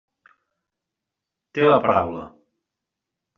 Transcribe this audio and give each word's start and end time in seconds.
Té 1.59 1.67
la 1.67 1.77
paraula. 1.85 2.25